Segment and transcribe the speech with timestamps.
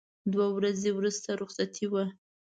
[0.31, 2.05] دوه ورځې وروسته رخصتي وه.